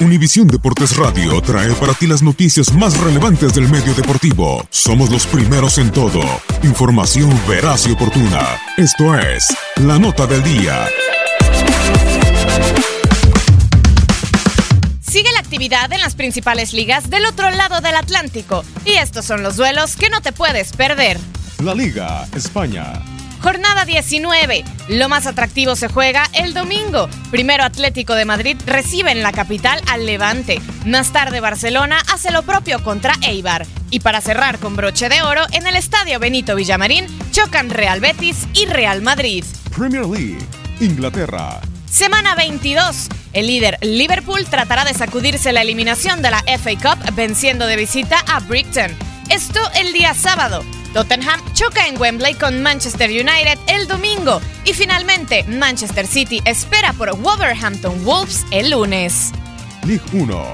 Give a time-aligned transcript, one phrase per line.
[0.00, 4.66] Univisión Deportes Radio trae para ti las noticias más relevantes del medio deportivo.
[4.70, 6.20] Somos los primeros en todo.
[6.64, 8.58] Información veraz y oportuna.
[8.76, 10.88] Esto es La Nota del Día.
[15.00, 18.64] Sigue la actividad en las principales ligas del otro lado del Atlántico.
[18.84, 21.20] Y estos son los duelos que no te puedes perder.
[21.62, 23.13] La Liga España.
[23.44, 24.64] Jornada 19.
[24.88, 27.10] Lo más atractivo se juega el domingo.
[27.30, 30.62] Primero Atlético de Madrid recibe en la capital al Levante.
[30.86, 33.66] Más tarde Barcelona hace lo propio contra Eibar.
[33.90, 38.48] Y para cerrar con broche de oro, en el estadio Benito Villamarín chocan Real Betis
[38.54, 39.44] y Real Madrid.
[39.76, 40.38] Premier League.
[40.80, 41.60] Inglaterra.
[41.84, 43.10] Semana 22.
[43.34, 48.24] El líder Liverpool tratará de sacudirse la eliminación de la FA Cup venciendo de visita
[48.26, 48.90] a Brighton.
[49.28, 50.64] Esto el día sábado.
[50.94, 57.16] Tottenham choca en Wembley con Manchester United el domingo y finalmente Manchester City espera por
[57.18, 59.32] Wolverhampton Wolves el lunes.
[59.84, 60.44] Ligue 1.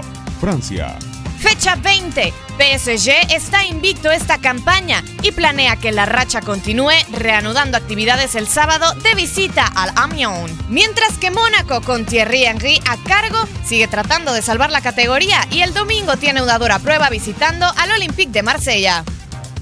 [0.40, 0.98] Francia.
[1.38, 2.32] Fecha 20.
[2.58, 8.94] PSG está invicto esta campaña y planea que la racha continúe reanudando actividades el sábado
[9.02, 10.52] de visita al Amiens.
[10.68, 15.60] Mientras que Mónaco con Thierry Henry a cargo sigue tratando de salvar la categoría y
[15.60, 19.04] el domingo tiene una dura prueba visitando al Olympique de Marsella.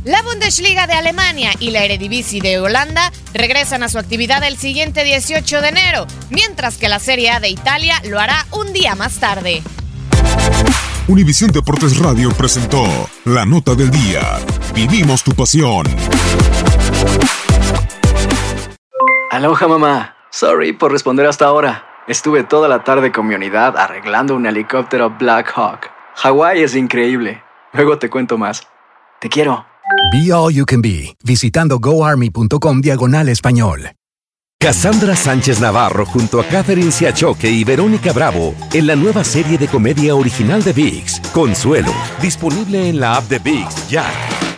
[0.04, 5.02] La Bundesliga de Alemania y la Eredivisie de Holanda regresan a su actividad el siguiente
[5.02, 9.18] 18 de enero, mientras que la Serie A de Italia lo hará un día más
[9.18, 9.62] tarde.
[11.08, 12.84] Univisión Deportes Radio presentó
[13.24, 14.38] La Nota del Día.
[14.74, 15.86] Vivimos tu pasión.
[19.30, 20.16] Aloha mamá.
[20.30, 21.84] Sorry por responder hasta ahora.
[22.06, 25.90] Estuve toda la tarde con mi unidad arreglando un helicóptero Black Hawk.
[26.14, 27.42] Hawái es increíble.
[27.72, 28.66] Luego te cuento más.
[29.20, 29.66] Te quiero.
[30.12, 33.92] Be All You Can Be, visitando goarmy.com diagonal español.
[34.60, 39.68] Cassandra Sánchez Navarro junto a Catherine Siachoque y Verónica Bravo en la nueva serie de
[39.68, 41.92] comedia original de VIX, Consuelo.
[42.20, 44.27] Disponible en la app de VIX, ya.